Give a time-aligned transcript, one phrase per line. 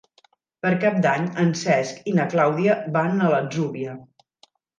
[0.65, 3.95] Per Cap d'Any en Cesc i na Clàudia van a l'Atzúbia.